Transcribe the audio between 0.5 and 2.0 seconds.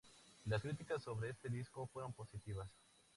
críticas sobre este disco